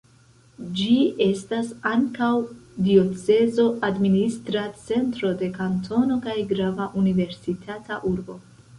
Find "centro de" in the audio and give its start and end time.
4.89-5.53